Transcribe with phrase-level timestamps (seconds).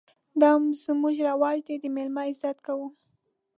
[0.41, 0.51] _دا
[0.83, 2.87] زموږ رواج دی، د مېلمه عزت کوو.